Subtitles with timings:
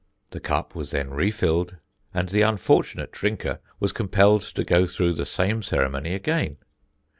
[0.31, 1.75] "The cup was then refilled
[2.11, 6.57] and the unfortunate drinker was compelled to go through the same ceremony again.